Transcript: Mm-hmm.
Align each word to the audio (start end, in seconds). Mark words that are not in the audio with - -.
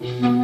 Mm-hmm. 0.00 0.37